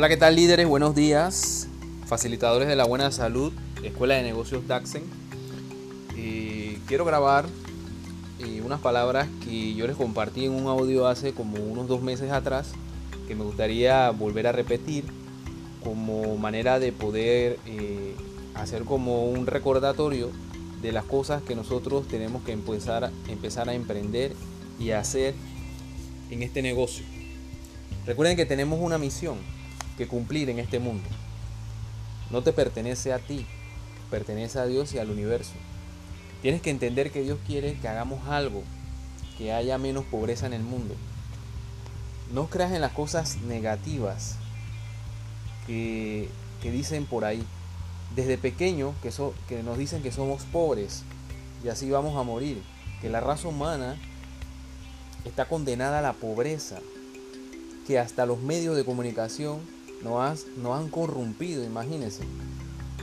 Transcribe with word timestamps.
Hola, 0.00 0.08
¿qué 0.08 0.16
tal 0.16 0.34
líderes? 0.34 0.66
Buenos 0.66 0.94
días, 0.94 1.68
facilitadores 2.06 2.68
de 2.68 2.74
la 2.74 2.86
buena 2.86 3.12
salud, 3.12 3.52
Escuela 3.82 4.14
de 4.14 4.22
Negocios 4.22 4.66
Daxen. 4.66 5.02
Eh, 6.16 6.78
quiero 6.86 7.04
grabar 7.04 7.44
eh, 8.38 8.62
unas 8.64 8.80
palabras 8.80 9.28
que 9.44 9.74
yo 9.74 9.86
les 9.86 9.96
compartí 9.96 10.46
en 10.46 10.52
un 10.52 10.68
audio 10.68 11.06
hace 11.06 11.34
como 11.34 11.58
unos 11.58 11.86
dos 11.86 12.00
meses 12.00 12.32
atrás, 12.32 12.72
que 13.28 13.34
me 13.34 13.44
gustaría 13.44 14.08
volver 14.08 14.46
a 14.46 14.52
repetir 14.52 15.04
como 15.84 16.34
manera 16.38 16.78
de 16.78 16.92
poder 16.92 17.58
eh, 17.66 18.14
hacer 18.54 18.84
como 18.84 19.26
un 19.26 19.46
recordatorio 19.46 20.30
de 20.80 20.92
las 20.92 21.04
cosas 21.04 21.42
que 21.42 21.54
nosotros 21.54 22.08
tenemos 22.08 22.42
que 22.42 22.52
empezar, 22.52 23.10
empezar 23.28 23.68
a 23.68 23.74
emprender 23.74 24.32
y 24.78 24.92
hacer 24.92 25.34
en 26.30 26.42
este 26.42 26.62
negocio. 26.62 27.04
Recuerden 28.06 28.38
que 28.38 28.46
tenemos 28.46 28.80
una 28.80 28.96
misión 28.96 29.36
que 29.96 30.08
cumplir 30.08 30.50
en 30.50 30.58
este 30.58 30.78
mundo. 30.78 31.08
No 32.30 32.42
te 32.42 32.52
pertenece 32.52 33.12
a 33.12 33.18
ti, 33.18 33.44
pertenece 34.10 34.58
a 34.58 34.66
Dios 34.66 34.92
y 34.94 34.98
al 34.98 35.10
universo. 35.10 35.52
Tienes 36.42 36.62
que 36.62 36.70
entender 36.70 37.10
que 37.10 37.22
Dios 37.22 37.38
quiere 37.46 37.74
que 37.78 37.88
hagamos 37.88 38.26
algo, 38.28 38.62
que 39.36 39.52
haya 39.52 39.78
menos 39.78 40.04
pobreza 40.04 40.46
en 40.46 40.52
el 40.52 40.62
mundo. 40.62 40.94
No 42.32 42.46
creas 42.48 42.72
en 42.72 42.80
las 42.80 42.92
cosas 42.92 43.38
negativas 43.38 44.36
que, 45.66 46.28
dicen 46.62 47.06
por 47.06 47.24
ahí. 47.24 47.44
Desde 48.14 48.38
pequeño 48.38 48.94
que, 49.02 49.10
que 49.48 49.62
nos 49.62 49.78
dicen 49.78 50.02
que 50.02 50.10
somos 50.10 50.42
pobres 50.44 51.04
y 51.64 51.68
así 51.68 51.90
vamos 51.90 52.16
a 52.16 52.22
morir. 52.22 52.62
Que 53.00 53.08
la 53.08 53.20
raza 53.20 53.48
humana 53.48 53.96
está 55.24 55.46
condenada 55.46 55.98
a 55.98 56.02
la 56.02 56.12
pobreza. 56.12 56.78
Que 57.86 57.98
hasta 57.98 58.26
los 58.26 58.38
medios 58.40 58.76
de 58.76 58.84
comunicación 58.84 59.60
nos, 60.02 60.46
han 60.72 60.88
corrompido, 60.88 61.64
imagínense, 61.64 62.24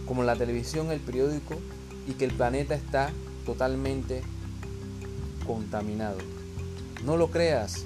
como 0.06 0.24
la 0.24 0.36
televisión, 0.36 0.92
el 0.92 1.00
periódico, 1.00 1.56
y 2.08 2.14
que 2.14 2.26
el 2.26 2.34
planeta 2.34 2.76
está 2.76 3.12
totalmente 3.46 4.22
contaminado. 5.46 6.18
No 7.04 7.18
lo 7.18 7.30
creas, 7.30 7.86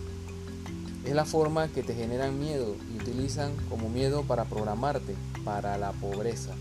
es 1.06 1.16
la 1.16 1.26
forma 1.26 1.68
que 1.70 1.84
te 1.84 1.96
generan 1.96 2.40
miedo 2.40 2.76
y 2.94 3.02
utilizan 3.02 3.56
como 3.70 3.90
miedo 3.90 4.24
para 4.24 4.46
programarte 4.46 5.16
para 5.44 5.78
la 5.78 5.92
pobreza. 5.94 6.54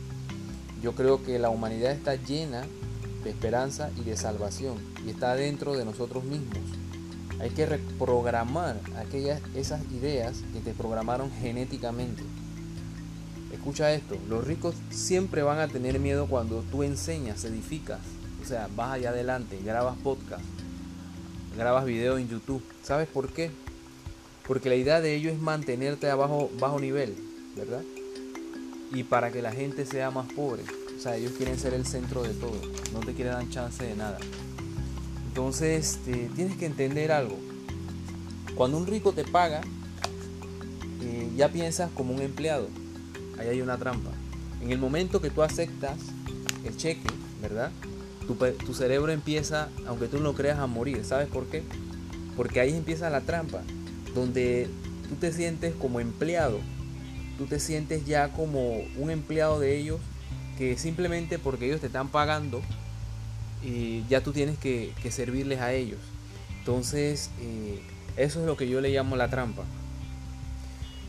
Yo 0.82 0.94
creo 0.94 1.22
que 1.22 1.38
la 1.38 1.50
humanidad 1.50 1.92
está 1.92 2.14
llena 2.14 2.66
de 3.22 3.30
esperanza 3.30 3.90
y 3.96 4.04
de 4.04 4.16
salvación 4.16 4.78
y 5.06 5.10
está 5.10 5.34
dentro 5.34 5.74
de 5.74 5.84
nosotros 5.84 6.24
mismos. 6.24 6.58
Hay 7.38 7.50
que 7.50 7.66
reprogramar 7.66 8.80
aquellas 8.96 9.40
esas 9.54 9.82
ideas 9.92 10.42
que 10.52 10.60
te 10.60 10.72
programaron 10.72 11.30
genéticamente. 11.40 12.22
Escucha 13.52 13.92
esto, 13.92 14.16
los 14.28 14.46
ricos 14.46 14.76
siempre 14.90 15.42
van 15.42 15.58
a 15.58 15.66
tener 15.66 15.98
miedo 15.98 16.26
cuando 16.28 16.62
tú 16.70 16.84
enseñas, 16.84 17.44
edificas, 17.44 17.98
o 18.42 18.46
sea, 18.46 18.68
vas 18.76 18.92
allá 18.92 19.10
adelante, 19.10 19.58
grabas 19.64 19.98
podcast, 19.98 20.44
grabas 21.56 21.84
video 21.84 22.16
en 22.16 22.28
YouTube. 22.28 22.62
¿Sabes 22.84 23.08
por 23.08 23.32
qué? 23.32 23.50
Porque 24.46 24.68
la 24.68 24.76
idea 24.76 25.00
de 25.00 25.16
ellos 25.16 25.32
es 25.32 25.40
mantenerte 25.40 26.08
a 26.08 26.14
bajo, 26.14 26.48
bajo 26.60 26.78
nivel, 26.78 27.16
¿verdad? 27.56 27.82
Y 28.92 29.02
para 29.02 29.32
que 29.32 29.42
la 29.42 29.52
gente 29.52 29.84
sea 29.84 30.12
más 30.12 30.32
pobre. 30.32 30.62
O 30.96 31.00
sea, 31.00 31.16
ellos 31.16 31.32
quieren 31.36 31.58
ser 31.58 31.74
el 31.74 31.86
centro 31.86 32.22
de 32.22 32.34
todo, 32.34 32.60
no 32.92 33.00
te 33.00 33.14
quieren 33.14 33.34
dar 33.34 33.48
chance 33.48 33.84
de 33.84 33.96
nada. 33.96 34.18
Entonces, 35.26 35.96
este, 35.96 36.30
tienes 36.36 36.56
que 36.56 36.66
entender 36.66 37.10
algo. 37.10 37.36
Cuando 38.54 38.78
un 38.78 38.86
rico 38.86 39.12
te 39.12 39.24
paga, 39.24 39.60
eh, 41.02 41.30
ya 41.36 41.48
piensas 41.48 41.90
como 41.92 42.14
un 42.14 42.20
empleado 42.20 42.68
ahí 43.40 43.48
hay 43.48 43.62
una 43.62 43.78
trampa. 43.78 44.10
En 44.62 44.70
el 44.70 44.78
momento 44.78 45.20
que 45.20 45.30
tú 45.30 45.42
aceptas 45.42 45.96
el 46.64 46.76
cheque, 46.76 47.08
¿verdad? 47.40 47.70
Tu, 48.64 48.74
cerebro 48.74 49.10
empieza, 49.10 49.68
aunque 49.86 50.06
tú 50.06 50.20
no 50.20 50.34
creas, 50.34 50.58
a 50.58 50.66
morir. 50.66 51.04
¿Sabes 51.04 51.26
por 51.26 51.46
qué? 51.46 51.64
Porque 52.36 52.60
ahí 52.60 52.76
empieza 52.76 53.10
la 53.10 53.22
trampa, 53.22 53.62
donde 54.14 54.68
tú 55.08 55.16
te 55.16 55.32
sientes 55.32 55.74
como 55.74 55.98
empleado, 55.98 56.60
tú 57.38 57.46
te 57.46 57.58
sientes 57.58 58.06
ya 58.06 58.28
como 58.28 58.82
un 58.96 59.10
empleado 59.10 59.58
de 59.58 59.76
ellos, 59.76 59.98
que 60.58 60.78
simplemente 60.78 61.38
porque 61.38 61.66
ellos 61.66 61.80
te 61.80 61.88
están 61.88 62.08
pagando, 62.08 62.60
y 63.64 64.04
ya 64.08 64.22
tú 64.22 64.32
tienes 64.32 64.58
que, 64.58 64.92
servirles 65.10 65.60
a 65.60 65.72
ellos. 65.72 65.98
Entonces, 66.60 67.30
eh, 67.40 67.80
eso 68.16 68.40
es 68.40 68.46
lo 68.46 68.56
que 68.56 68.68
yo 68.68 68.80
le 68.80 68.90
llamo 68.90 69.16
la 69.16 69.28
trampa. 69.28 69.64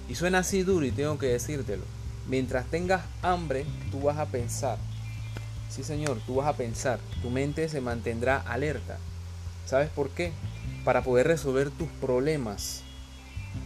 Y 0.09 0.15
suena 0.15 0.39
así 0.39 0.63
duro 0.63 0.85
y 0.85 0.91
tengo 0.91 1.19
que 1.19 1.27
decírtelo. 1.27 1.83
Mientras 2.27 2.65
tengas 2.67 3.03
hambre, 3.21 3.65
tú 3.91 4.01
vas 4.01 4.17
a 4.17 4.25
pensar. 4.25 4.77
Sí, 5.69 5.83
Señor, 5.83 6.19
tú 6.25 6.35
vas 6.35 6.47
a 6.47 6.57
pensar. 6.57 6.99
Tu 7.21 7.29
mente 7.29 7.67
se 7.69 7.81
mantendrá 7.81 8.37
alerta. 8.37 8.97
¿Sabes 9.65 9.89
por 9.89 10.09
qué? 10.09 10.31
Para 10.83 11.03
poder 11.03 11.27
resolver 11.27 11.69
tus 11.69 11.87
problemas 11.87 12.83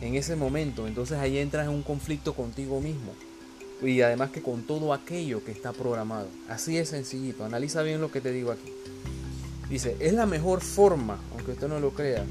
en 0.02 0.16
ese 0.16 0.36
momento. 0.36 0.88
Entonces 0.88 1.18
ahí 1.18 1.38
entras 1.38 1.66
en 1.66 1.74
un 1.74 1.84
conflicto 1.84 2.34
contigo 2.34 2.80
mismo. 2.80 3.14
Y 3.82 4.02
además 4.02 4.32
que 4.32 4.42
con 4.42 4.64
todo 4.64 4.94
aquello 4.94 5.44
que 5.44 5.52
está 5.52 5.74
programado. 5.74 6.28
Así 6.50 6.78
es 6.78 6.90
sencillito. 6.90 7.44
Analiza 7.44 7.82
bien 7.82 8.02
lo 8.02 8.12
que 8.12 8.22
te 8.22 8.32
digo 8.32 8.52
aquí. 8.52 8.72
Dice, 9.70 9.98
es 10.00 10.14
la 10.14 10.26
mejor 10.26 10.62
forma, 10.62 11.20
aunque 11.32 11.54
usted 11.54 11.68
no 11.68 11.80
lo 11.80 11.92
crea, 11.92 12.24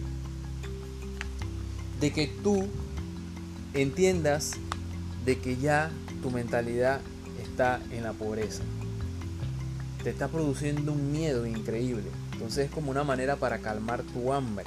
de 2.01 2.13
que 2.13 2.29
tú 2.29 2.69
entiendas 3.75 4.53
de 5.25 5.39
que 5.39 5.57
ya 5.57 5.91
tu 6.25 6.31
mentalidad 6.31 7.03
está 7.43 7.83
en 7.91 8.03
la 8.03 8.15
pobreza. 8.15 8.63
Te 10.03 10.09
está 10.09 10.29
produciendo 10.29 10.93
un 10.93 11.13
miedo 11.13 11.47
increíble. 11.47 12.07
Entonces 12.33 12.65
es 12.65 12.71
como 12.71 12.91
una 12.91 13.05
manera 13.05 13.37
para 13.37 13.59
calmar 13.59 14.03
tu 14.05 14.33
hambre. 14.33 14.65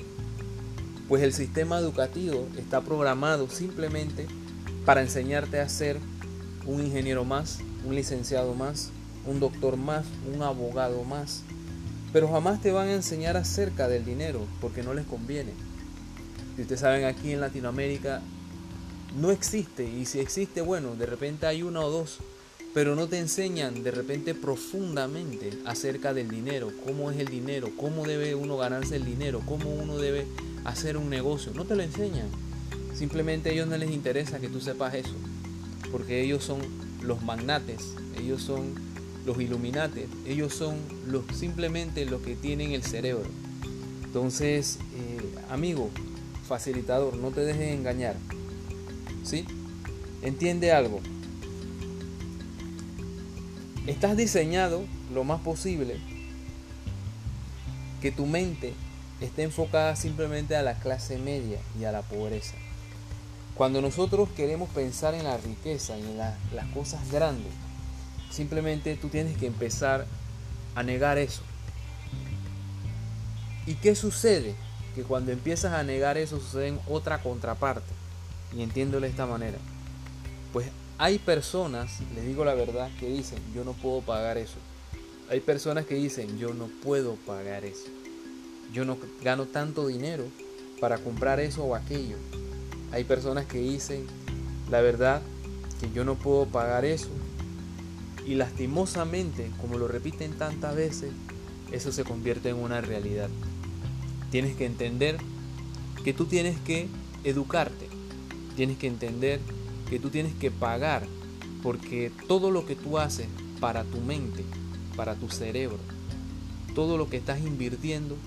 Pues 1.10 1.24
el 1.24 1.34
sistema 1.34 1.80
educativo 1.80 2.48
está 2.60 2.82
programado 2.82 3.50
simplemente 3.50 4.28
para 4.86 5.02
enseñarte 5.02 5.60
a 5.60 5.68
ser 5.68 5.98
un 6.68 6.86
ingeniero 6.86 7.26
más, 7.26 7.58
un 7.84 7.96
licenciado 7.96 8.54
más, 8.54 8.92
un 9.26 9.40
doctor 9.40 9.78
más, 9.78 10.06
un 10.32 10.44
abogado 10.44 11.04
más. 11.06 11.42
Pero 12.14 12.28
jamás 12.28 12.62
te 12.62 12.72
van 12.72 12.90
a 12.90 12.94
enseñar 12.94 13.36
acerca 13.36 13.88
del 13.88 14.06
dinero 14.06 14.46
porque 14.62 14.84
no 14.84 14.94
les 14.94 15.08
conviene. 15.08 15.54
Si 16.56 16.62
ustedes 16.62 16.82
saben, 16.82 17.06
aquí 17.06 17.32
en 17.32 17.42
Latinoamérica 17.42 18.22
no 19.16 19.32
existe 19.32 19.84
y 19.84 20.06
si 20.06 20.20
existe, 20.20 20.62
bueno, 20.62 20.96
de 20.96 21.06
repente 21.06 21.46
hay 21.46 21.64
una 21.64 21.82
o 21.82 21.90
dos, 21.90 22.20
pero 22.74 22.96
no 22.96 23.08
te 23.08 23.18
enseñan 23.18 23.84
de 23.84 23.92
repente 23.92 24.36
profundamente 24.36 25.52
acerca 25.66 26.14
del 26.14 26.30
dinero, 26.30 26.72
cómo 26.86 27.10
es 27.12 27.18
el 27.20 27.28
dinero, 27.28 27.72
cómo 27.78 28.06
debe 28.06 28.36
uno 28.36 28.58
ganarse 28.58 28.96
el 28.96 29.06
dinero, 29.06 29.42
cómo 29.46 29.74
uno 29.74 29.98
debe 29.98 30.28
hacer 30.64 30.98
un 30.98 31.10
negocio, 31.10 31.54
no 31.56 31.66
te 31.66 31.76
lo 31.76 31.84
enseñan. 31.84 32.28
Simplemente 32.94 33.50
a 33.50 33.54
ellos 33.54 33.68
no 33.68 33.78
les 33.78 33.92
interesa 33.92 34.40
que 34.40 34.50
tú 34.50 34.60
sepas 34.60 34.94
eso, 34.96 35.16
porque 35.92 36.22
ellos 36.22 36.44
son 36.44 36.60
los 37.02 37.24
magnates, 37.24 37.94
ellos 38.20 38.42
son 38.42 38.76
los 39.26 39.40
iluminates, 39.40 40.08
ellos 40.26 40.54
son 40.54 40.78
los 41.08 41.24
simplemente 41.36 42.06
los 42.06 42.22
que 42.22 42.36
tienen 42.36 42.72
el 42.72 42.84
cerebro. 42.84 43.30
Entonces, 44.04 44.80
eh, 44.96 45.20
amigo, 45.50 45.90
facilitador, 46.48 47.18
no 47.18 47.32
te 47.32 47.42
dejes 47.42 47.74
engañar. 47.74 48.16
¿Sí? 49.28 49.46
Entiende 50.22 50.72
algo. 50.72 51.02
Estás 53.86 54.16
diseñado 54.16 54.86
lo 55.14 55.26
más 55.26 55.42
posible 55.42 55.98
que 58.02 58.14
tu 58.14 58.26
mente 58.26 58.74
esté 59.20 59.44
enfocada 59.44 59.98
simplemente 59.98 60.56
a 60.56 60.62
la 60.62 60.76
clase 60.76 61.18
media 61.18 61.60
y 61.78 61.84
a 61.84 61.92
la 61.92 62.04
pobreza. 62.04 62.56
Cuando 63.56 63.82
nosotros 63.82 64.30
queremos 64.30 64.70
pensar 64.70 65.14
en 65.14 65.26
la 65.26 65.36
riqueza 65.36 65.98
y 65.98 66.04
en 66.04 66.18
las 66.18 66.68
cosas 66.74 67.12
grandes, 67.12 67.52
simplemente 68.30 68.96
tú 68.96 69.10
tienes 69.10 69.38
que 69.38 69.48
empezar 69.48 70.06
a 70.76 70.84
negar 70.84 71.18
eso. 71.18 71.42
¿Y 73.66 73.74
qué 73.76 73.94
sucede? 73.94 74.56
Que 74.96 75.04
cuando 75.04 75.34
empiezas 75.34 75.74
a 75.74 75.84
negar 75.84 76.18
eso 76.18 76.40
sucede 76.40 76.70
en 76.70 76.80
otra 76.88 77.22
contraparte. 77.22 78.07
Y 78.56 78.62
entiendo 78.62 79.00
de 79.00 79.08
esta 79.08 79.26
manera. 79.26 79.58
Pues 80.54 80.68
hay 80.98 81.20
personas, 81.20 82.00
les 82.16 82.26
digo 82.26 82.44
la 82.44 82.54
verdad, 82.54 82.90
que 83.00 83.08
dicen, 83.08 83.40
yo 83.54 83.64
no 83.64 83.74
puedo 83.74 84.02
pagar 84.02 84.38
eso. 84.38 84.58
Hay 85.30 85.42
personas 85.42 85.86
que 85.86 85.96
dicen, 85.96 86.40
yo 86.40 86.54
no 86.54 86.68
puedo 86.82 87.16
pagar 87.16 87.66
eso. 87.66 87.88
Yo 88.74 88.86
no 88.86 88.98
gano 89.24 89.46
tanto 89.46 89.88
dinero 89.88 90.26
para 90.80 90.98
comprar 90.98 91.40
eso 91.40 91.64
o 91.66 91.76
aquello. 91.76 92.18
Hay 92.92 93.04
personas 93.04 93.46
que 93.46 93.60
dicen, 93.60 94.08
la 94.70 94.82
verdad, 94.82 95.22
que 95.80 95.92
yo 95.92 96.04
no 96.04 96.16
puedo 96.16 96.46
pagar 96.46 96.86
eso. 96.86 97.10
Y 98.26 98.36
lastimosamente, 98.36 99.52
como 99.62 99.78
lo 99.78 99.88
repiten 99.88 100.38
tantas 100.38 100.76
veces, 100.76 101.12
eso 101.72 101.92
se 101.92 102.04
convierte 102.04 102.50
en 102.50 102.58
una 102.58 102.82
realidad. 102.82 103.30
Tienes 104.32 104.56
que 104.56 104.66
entender 104.66 105.18
que 106.04 106.14
tú 106.14 106.26
tienes 106.26 106.60
que 106.60 106.88
educarte 107.24 107.87
Tienes 108.58 108.80
que 108.80 108.88
entender 108.88 109.40
que 109.88 110.00
tú 110.00 110.10
tienes 110.10 110.34
que 110.34 110.50
pagar 110.50 111.04
porque 111.62 112.12
todo 112.28 112.50
lo 112.50 112.66
que 112.66 112.76
tú 112.76 112.98
haces 112.98 113.28
para 113.60 113.84
tu 113.84 114.02
mente, 114.02 114.44
para 114.96 115.14
tu 115.14 115.30
cerebro, 115.30 115.78
todo 116.74 116.98
lo 116.98 117.08
que 117.08 117.18
estás 117.18 117.40
invirtiendo, 117.40 118.18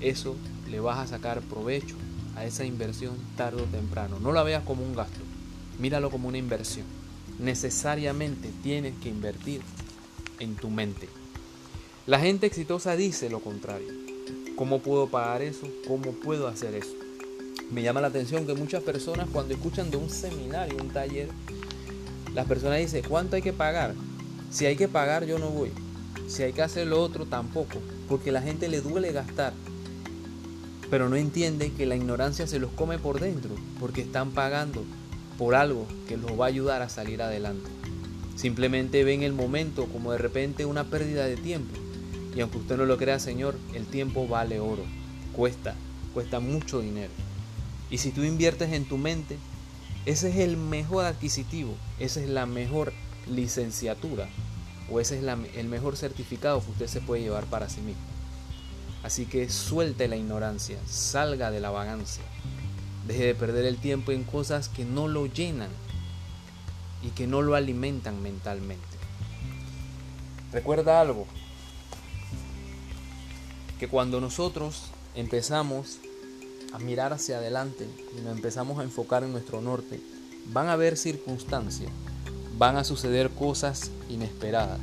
eso 0.00 0.36
le 0.70 0.80
vas 0.80 0.98
a 0.98 1.06
sacar 1.06 1.40
provecho 1.40 1.96
a 2.36 2.44
esa 2.44 2.66
inversión 2.66 3.16
tarde 3.38 3.62
o 3.62 3.64
temprano. 3.64 4.20
No 4.20 4.32
la 4.32 4.42
veas 4.42 4.64
como 4.64 4.82
un 4.82 4.94
gasto, 4.94 5.20
míralo 5.78 6.10
como 6.10 6.28
una 6.28 6.36
inversión. 6.36 6.84
Necesariamente 7.38 8.50
tienes 8.62 8.92
que 9.02 9.08
invertir 9.08 9.62
en 10.40 10.56
tu 10.56 10.68
mente. 10.68 11.08
La 12.06 12.20
gente 12.20 12.46
exitosa 12.46 12.96
dice 12.96 13.30
lo 13.30 13.40
contrario. 13.40 13.88
¿Cómo 14.56 14.80
puedo 14.80 15.08
pagar 15.08 15.40
eso? 15.40 15.66
¿Cómo 15.88 16.12
puedo 16.12 16.48
hacer 16.48 16.74
eso? 16.74 16.99
Me 17.70 17.82
llama 17.82 18.00
la 18.00 18.08
atención 18.08 18.46
que 18.46 18.54
muchas 18.54 18.82
personas 18.82 19.28
cuando 19.32 19.54
escuchan 19.54 19.90
de 19.90 19.96
un 19.96 20.10
seminario, 20.10 20.76
un 20.80 20.88
taller, 20.88 21.28
las 22.34 22.46
personas 22.46 22.78
dicen, 22.78 23.04
¿cuánto 23.08 23.36
hay 23.36 23.42
que 23.42 23.52
pagar? 23.52 23.94
Si 24.50 24.66
hay 24.66 24.76
que 24.76 24.88
pagar, 24.88 25.24
yo 25.24 25.38
no 25.38 25.50
voy. 25.50 25.70
Si 26.26 26.42
hay 26.42 26.52
que 26.52 26.62
hacer 26.62 26.88
lo 26.88 27.00
otro, 27.00 27.26
tampoco. 27.26 27.78
Porque 28.08 28.32
la 28.32 28.42
gente 28.42 28.68
le 28.68 28.80
duele 28.80 29.12
gastar. 29.12 29.52
Pero 30.90 31.08
no 31.08 31.14
entiende 31.14 31.72
que 31.72 31.86
la 31.86 31.94
ignorancia 31.94 32.48
se 32.48 32.58
los 32.58 32.72
come 32.72 32.98
por 32.98 33.20
dentro. 33.20 33.50
Porque 33.78 34.00
están 34.00 34.32
pagando 34.32 34.82
por 35.38 35.54
algo 35.54 35.86
que 36.08 36.16
los 36.16 36.38
va 36.38 36.46
a 36.46 36.48
ayudar 36.48 36.82
a 36.82 36.88
salir 36.88 37.22
adelante. 37.22 37.70
Simplemente 38.34 39.04
ven 39.04 39.22
el 39.22 39.32
momento 39.32 39.86
como 39.86 40.10
de 40.10 40.18
repente 40.18 40.64
una 40.64 40.84
pérdida 40.84 41.26
de 41.26 41.36
tiempo. 41.36 41.74
Y 42.34 42.40
aunque 42.40 42.58
usted 42.58 42.76
no 42.76 42.84
lo 42.84 42.96
crea, 42.96 43.20
Señor, 43.20 43.54
el 43.74 43.86
tiempo 43.86 44.26
vale 44.26 44.58
oro. 44.58 44.82
Cuesta, 45.32 45.76
cuesta 46.14 46.40
mucho 46.40 46.80
dinero. 46.80 47.12
Y 47.90 47.98
si 47.98 48.12
tú 48.12 48.22
inviertes 48.22 48.72
en 48.72 48.84
tu 48.84 48.98
mente, 48.98 49.38
ese 50.06 50.30
es 50.30 50.36
el 50.36 50.56
mejor 50.56 51.04
adquisitivo, 51.04 51.74
esa 51.98 52.20
es 52.20 52.28
la 52.28 52.46
mejor 52.46 52.92
licenciatura 53.26 54.28
o 54.90 55.00
ese 55.00 55.18
es 55.18 55.24
el 55.56 55.68
mejor 55.68 55.96
certificado 55.96 56.64
que 56.64 56.70
usted 56.70 56.86
se 56.86 57.00
puede 57.00 57.22
llevar 57.22 57.44
para 57.46 57.68
sí 57.68 57.80
mismo. 57.80 58.02
Así 59.02 59.26
que 59.26 59.48
suelte 59.48 60.08
la 60.08 60.16
ignorancia, 60.16 60.78
salga 60.86 61.50
de 61.50 61.60
la 61.60 61.70
vagancia, 61.70 62.24
deje 63.06 63.26
de 63.26 63.34
perder 63.34 63.64
el 63.64 63.78
tiempo 63.78 64.12
en 64.12 64.24
cosas 64.24 64.68
que 64.68 64.84
no 64.84 65.08
lo 65.08 65.26
llenan 65.26 65.70
y 67.02 67.08
que 67.10 67.26
no 67.26 67.42
lo 67.42 67.54
alimentan 67.54 68.22
mentalmente. 68.22 68.84
Recuerda 70.52 71.00
algo, 71.00 71.26
que 73.78 73.88
cuando 73.88 74.20
nosotros 74.20 74.90
empezamos 75.14 75.98
a 76.72 76.78
mirar 76.78 77.12
hacia 77.12 77.38
adelante 77.38 77.88
y 78.16 78.20
nos 78.20 78.36
empezamos 78.36 78.78
a 78.78 78.82
enfocar 78.82 79.24
en 79.24 79.32
nuestro 79.32 79.60
norte, 79.60 80.00
van 80.52 80.68
a 80.68 80.72
haber 80.72 80.96
circunstancias, 80.96 81.90
van 82.58 82.76
a 82.76 82.84
suceder 82.84 83.30
cosas 83.30 83.90
inesperadas, 84.08 84.78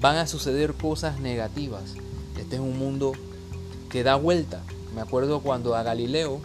van 0.00 0.16
a 0.16 0.26
suceder 0.26 0.74
cosas 0.74 1.20
negativas. 1.20 1.94
Este 2.38 2.56
es 2.56 2.60
un 2.60 2.78
mundo 2.78 3.12
que 3.90 4.02
da 4.02 4.16
vuelta. 4.16 4.62
Me 4.94 5.00
acuerdo 5.00 5.40
cuando 5.40 5.74
a 5.74 5.82
Galileo 5.82 6.40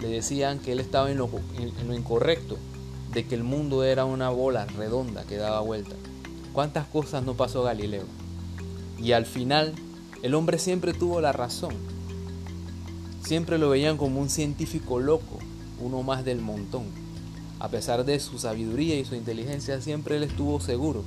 le 0.00 0.08
decían 0.08 0.58
que 0.58 0.72
él 0.72 0.80
estaba 0.80 1.10
en 1.10 1.18
lo, 1.18 1.30
en 1.58 1.88
lo 1.88 1.94
incorrecto, 1.94 2.56
de 3.12 3.26
que 3.26 3.34
el 3.34 3.44
mundo 3.44 3.84
era 3.84 4.04
una 4.04 4.30
bola 4.30 4.66
redonda 4.66 5.24
que 5.24 5.36
daba 5.36 5.60
vuelta. 5.60 5.94
¿Cuántas 6.52 6.86
cosas 6.86 7.22
no 7.24 7.34
pasó 7.34 7.62
Galileo? 7.62 8.04
Y 8.98 9.12
al 9.12 9.26
final, 9.26 9.74
el 10.22 10.34
hombre 10.34 10.58
siempre 10.58 10.94
tuvo 10.94 11.20
la 11.20 11.32
razón 11.32 11.91
Siempre 13.24 13.56
lo 13.56 13.70
veían 13.70 13.96
como 13.96 14.20
un 14.20 14.28
científico 14.28 14.98
loco, 14.98 15.38
uno 15.78 16.02
más 16.02 16.24
del 16.24 16.40
montón. 16.40 16.86
A 17.60 17.68
pesar 17.68 18.04
de 18.04 18.18
su 18.18 18.38
sabiduría 18.38 18.98
y 18.98 19.04
su 19.04 19.14
inteligencia, 19.14 19.80
siempre 19.80 20.16
él 20.16 20.24
estuvo 20.24 20.60
seguro, 20.60 21.04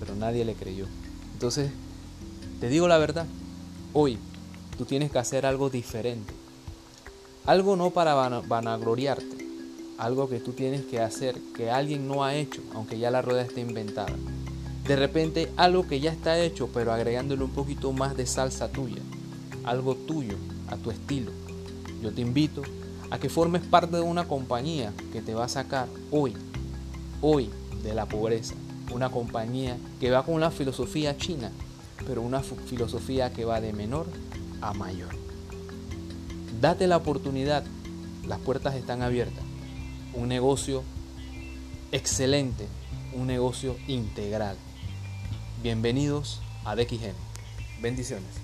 pero 0.00 0.14
nadie 0.14 0.44
le 0.46 0.54
creyó. 0.54 0.86
Entonces, 1.34 1.70
te 2.60 2.68
digo 2.70 2.88
la 2.88 2.96
verdad, 2.96 3.26
hoy 3.92 4.18
tú 4.78 4.86
tienes 4.86 5.10
que 5.10 5.18
hacer 5.18 5.44
algo 5.44 5.68
diferente. 5.68 6.32
Algo 7.44 7.76
no 7.76 7.90
para 7.90 8.14
vanagloriarte, 8.14 9.46
algo 9.98 10.30
que 10.30 10.40
tú 10.40 10.52
tienes 10.52 10.86
que 10.86 11.00
hacer 11.00 11.38
que 11.54 11.70
alguien 11.70 12.08
no 12.08 12.24
ha 12.24 12.34
hecho, 12.34 12.62
aunque 12.74 12.98
ya 12.98 13.10
la 13.10 13.20
rueda 13.20 13.42
esté 13.42 13.60
inventada. 13.60 14.16
De 14.88 14.96
repente 14.96 15.52
algo 15.56 15.86
que 15.86 16.00
ya 16.00 16.10
está 16.10 16.40
hecho, 16.40 16.70
pero 16.72 16.92
agregándole 16.92 17.44
un 17.44 17.50
poquito 17.50 17.92
más 17.92 18.16
de 18.16 18.24
salsa 18.24 18.68
tuya, 18.68 19.02
algo 19.64 19.94
tuyo, 19.94 20.36
a 20.68 20.76
tu 20.76 20.90
estilo. 20.90 21.32
Yo 22.02 22.12
te 22.12 22.20
invito 22.20 22.62
a 23.10 23.18
que 23.18 23.28
formes 23.28 23.62
parte 23.62 23.96
de 23.96 24.02
una 24.02 24.26
compañía 24.26 24.92
que 25.12 25.22
te 25.22 25.34
va 25.34 25.44
a 25.44 25.48
sacar 25.48 25.88
hoy, 26.10 26.34
hoy 27.20 27.50
de 27.82 27.94
la 27.94 28.06
pobreza. 28.06 28.54
Una 28.92 29.10
compañía 29.10 29.76
que 30.00 30.10
va 30.10 30.24
con 30.24 30.34
una 30.34 30.50
filosofía 30.50 31.16
china, 31.16 31.50
pero 32.06 32.22
una 32.22 32.42
filosofía 32.42 33.32
que 33.32 33.44
va 33.44 33.60
de 33.60 33.72
menor 33.72 34.06
a 34.60 34.72
mayor. 34.74 35.08
Date 36.60 36.86
la 36.86 36.96
oportunidad, 36.96 37.64
las 38.26 38.38
puertas 38.40 38.74
están 38.74 39.02
abiertas. 39.02 39.44
Un 40.14 40.28
negocio 40.28 40.82
excelente, 41.92 42.66
un 43.14 43.26
negocio 43.26 43.76
integral. 43.86 44.56
Bienvenidos 45.62 46.40
a 46.64 46.76
DXN. 46.76 47.14
Bendiciones. 47.80 48.43